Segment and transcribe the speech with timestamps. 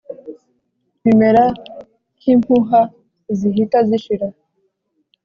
[1.03, 1.43] bimera
[2.17, 2.79] nk’impuha
[3.37, 4.27] zihita zishira.